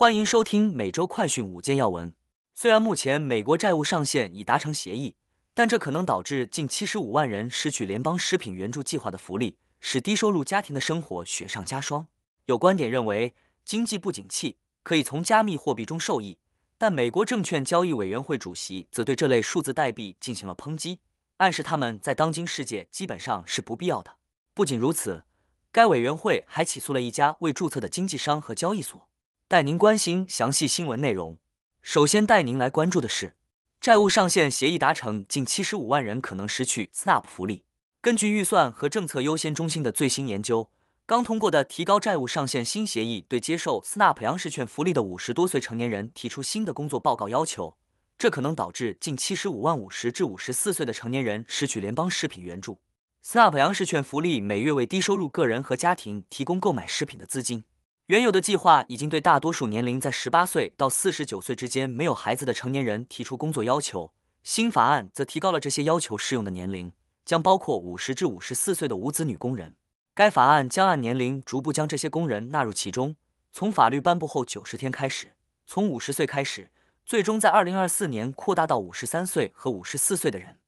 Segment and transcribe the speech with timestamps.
[0.00, 2.10] 欢迎收听每周快讯五件要闻。
[2.54, 5.14] 虽然目前美国债务上限已达成协议，
[5.52, 12.06] 但这可能导致近七十五万人失去联邦食品援助计划的福利，使低收入家庭的生活雪上加霜。
[12.46, 16.38] 有观点认为，经济不景气可以从加密货币中受益，
[16.78, 21.00] 但美国证券交易委员会主席则对这类数字代币进行了抨击，
[21.36, 24.16] 暗示他们在当今世界基本上是不必要的。
[24.54, 25.24] 不仅如此，
[25.70, 29.09] 该委员会还起诉了一家未注册的经纪商和交易所。
[29.50, 31.36] 带您关心详细新闻内容。
[31.82, 33.34] 首先带您来关注的是，
[33.80, 37.64] 债务上限协议达成，近七十五万人可能失去 SNAP 福利。
[38.00, 40.70] 根据预算和政策优先中心的最新研究，
[41.04, 47.76] 刚通过的提高债务上限新协议对接受 SNAP 粮食券福利的五十多岁成年人提出新的工作报告要求，
[48.16, 52.78] 这可能导致近七十五万五十至五十四岁的成年人失去联邦食品援助。
[53.24, 57.64] SNAP 粮食券福利每月为低收入个人和家庭提供购买食品的资金。
[58.10, 66.92] 原有的计划已经对大多数年龄在十八岁到四十九岁之间没有孩子的成年人提出工作要求，新法案则提高了这些要求适用的年龄，
[67.24, 69.76] 将包括五十至五十四岁的无子女工人。
[70.12, 73.14] 该法案将按年龄逐步将这些工人纳入其中，
[73.52, 76.72] 从法律颁布后九十天开始，从五十岁开始，
[77.06, 80.58] 最终在二零二四年扩大到五十三岁和五十四岁的人。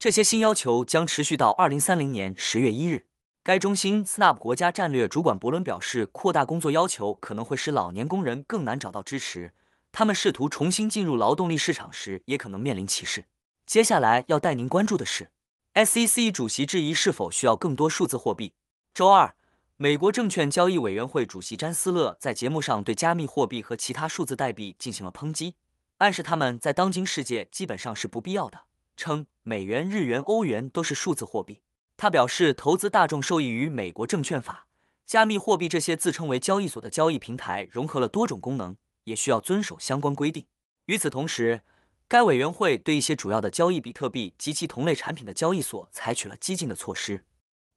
[0.00, 3.06] 这些新要求将持续到二零三零年十月一日。
[3.44, 9.52] 该中心 SNAP 国家战略主管伯伦表示，扩大工作要求可能会使老年工人更难找到支持，
[9.90, 13.24] 他们试图重新进入劳动力市场时也可能面临歧视。
[13.66, 15.32] 接下来要带您关注的是
[15.74, 18.54] ，SEC 主席质疑是否需要更多数字货币。
[18.94, 19.34] 周二，
[19.76, 25.56] 美国证券交易委员会主席詹斯勒在节目上对加密货币和其他数字代币进行了抨击，
[25.98, 28.60] 暗示他们在当今世界基本上是不必要的，
[28.96, 31.58] 称美元、日元、欧元都是数字货币。
[32.02, 34.66] 他表示，投资大众受益于美国证券法、
[35.06, 40.44] 加密货币这些自称为交易所的交易平台融合了多种功能，也需要遵守相关规定。
[40.86, 41.62] 与此同时，
[42.08, 47.24] 该委员会对一些主要的交易比特币及其同类产品的交易所采取了激进的措施。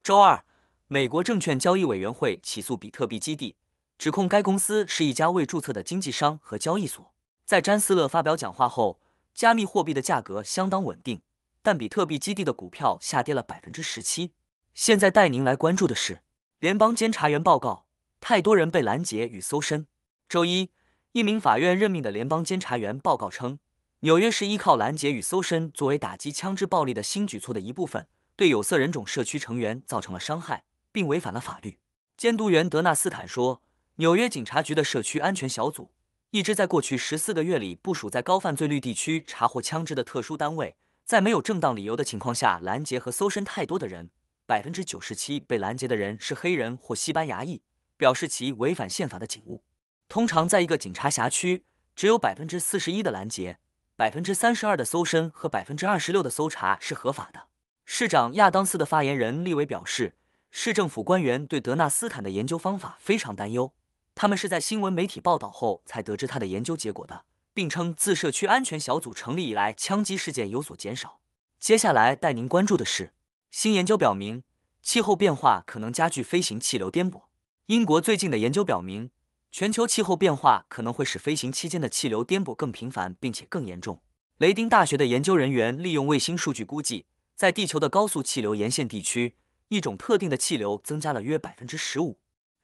[0.02, 0.42] 周二，
[0.88, 3.54] 美国证券交易委员会起诉比特币基地，
[3.96, 7.12] 指控该公司是一家未注册的经纪商和交易所。
[7.44, 8.98] 在詹斯勒发表讲话后，
[9.32, 11.20] 加密货币的价格相当稳定。
[11.66, 14.30] 但比特币基地的股票下跌了百分之十七。
[14.72, 16.20] 现在带您来关注的是
[16.60, 17.86] 联邦监察员报告：
[18.20, 19.88] 太多人被拦截与搜身。
[20.28, 20.70] 周一，
[21.10, 23.58] 一名法院任命的联邦监察员报告称，
[24.02, 28.06] 纽约市依靠拦截与搜身作为打击枪支暴力的新举措的一部分，
[28.36, 30.62] 对有色人种社区成员造成了伤害，
[30.92, 31.80] 并违反了法律。
[32.16, 33.60] 监督员德纳斯坦说，
[33.96, 35.90] 纽约警察局的社区安全小组
[36.30, 40.76] 一直在过去十四个月里部署在高犯罪率地区查获枪支的特殊单位。
[41.06, 44.10] 在没有正当理由的情况下拦截和搜身太多的人，
[44.44, 47.62] 百分之九十七被拦截的人是黑人或西班牙裔，
[47.96, 49.62] 表示其违反宪法的警务。
[50.08, 53.60] 通常在一个警察辖区，只有百分之四十一的拦截、
[53.94, 57.44] 百分之三十二的搜身和百分之二十六的搜查是合法的。
[57.84, 60.16] 市长亚当斯的发言人利维表示，
[60.50, 63.72] 市政府官员对德纳斯坦的研究方法非常担忧，
[64.16, 67.22] 他们是在新闻媒体报道后才得知他的研究结果的。
[67.56, 71.20] 并称，自社区安全小组成立以来，枪击事件有所减少。
[71.58, 73.14] 接下来带您关注的是，
[73.50, 74.42] 新研究表明，
[74.82, 77.22] 气候变化可能加剧飞行气流颠簸。
[77.68, 79.08] 英国最近的研究表明，
[79.50, 84.02] 全球气候变化可能会使飞行期间的气流颠簸更频繁，并且更严重。
[84.36, 89.34] 雷丁大学的研究人员利用卫星数据估计，在地球的高速气流沿线地区，
[89.68, 92.18] 一种特定的气流增加了约百分之十五。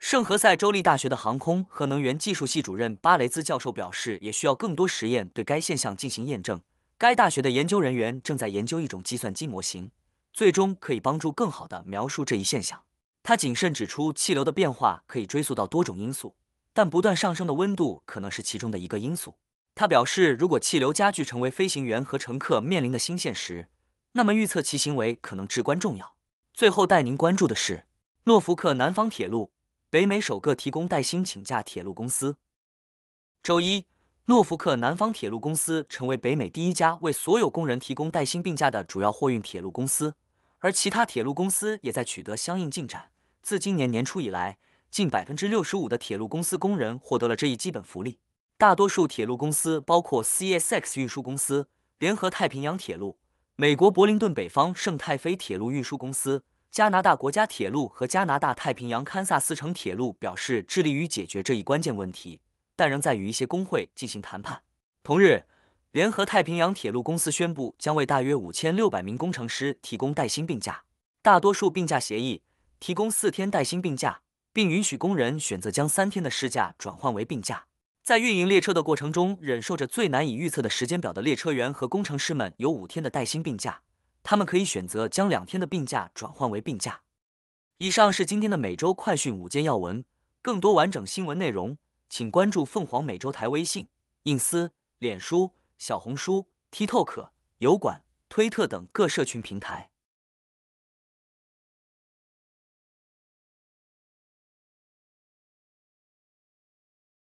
[0.05, 6.61] 圣何塞州立大学的航空和能源技术系主任巴雷兹教授表示，也需要更多实验对该现象进行验证。
[6.99, 9.93] 该大学的研究人员正在研究一种计算机模型，
[10.33, 12.83] 最终可以帮助更好地描述这一现象。
[13.23, 16.35] 他谨慎指出，气流的变化可以追溯到多种因素，
[16.75, 19.37] 但不断上升的温度可能是其中的一个因素。
[19.77, 23.69] 他表示，如果气流加剧成为飞行员和乘客面临的新现实，
[24.15, 26.17] 那么预测其行为可能至关重要。
[26.53, 27.85] 最后带您关注的是
[28.25, 29.53] 诺福克南方铁路。
[29.93, 32.39] 北美首个提供带薪请假铁路公司。
[33.43, 33.85] 周一，
[34.25, 40.15] 诺福克南方铁路公司成为北美第一家为所有工人提供带薪病假的主要货运铁路公司，
[40.61, 43.11] 而其他铁路公司也在取得相应进展。
[43.43, 44.57] 自今年年初以来，
[44.91, 48.19] 近百分之六十五的铁路公司工人获得了这一基本福利。
[48.57, 51.69] 大多数铁路公司，包括 CSX 运输公司、
[51.99, 53.19] 联合太平洋铁路、
[53.57, 56.45] 美国伯灵顿北方圣泰菲铁路运输公司。
[56.73, 62.41] 加拿大国家铁路和加拿大太平洋堪萨斯城铁路表示致力于解决这一关键问题，
[62.75, 64.63] 但仍在与一些工会进行谈判。
[65.03, 65.45] 同日，
[65.91, 70.85] 联合太平洋铁路公司宣布将为大约五千六百名工程师提供带薪病假。
[71.21, 72.41] 大多数病假协议
[72.81, 74.23] 提供四天带薪病假，
[74.55, 77.67] 并允许工人选择将三天的事假转换为病假。
[78.03, 83.83] 在运营列车的过程中，忍受着最难以预测的时间表的列车员和工程师们有五天的带薪病假，
[84.23, 87.03] 他们可以选择将两天的病假转换为病假。
[87.79, 90.05] 以上是今天的每周快讯五件要闻，
[90.41, 91.79] 更多完整新闻内容，
[92.09, 93.89] 请关注凤凰美洲台微信、
[94.25, 99.92] 隐私、脸书、小红书、TikTok、油管、推特等各社群平台。